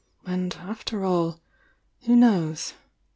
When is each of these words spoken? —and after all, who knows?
—and 0.25 0.55
after 0.55 1.05
all, 1.05 1.39
who 2.05 2.15
knows? 2.15 2.73